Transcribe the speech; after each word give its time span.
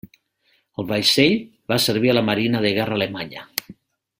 El 0.83 0.87
vaixell 0.91 1.35
Va 1.73 1.79
servir 1.85 2.13
a 2.13 2.15
la 2.19 2.25
Marina 2.33 2.63
de 2.65 2.73
Guerra 2.79 2.99
alemanya. 3.01 3.49